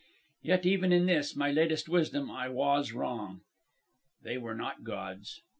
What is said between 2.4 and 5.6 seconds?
was wrong. They were not gods.